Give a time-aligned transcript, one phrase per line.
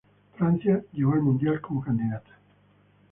[0.35, 2.31] Francia llegó al Mundial como candidato.